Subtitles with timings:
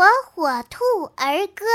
[0.00, 0.82] 火火兔
[1.16, 1.66] 儿歌。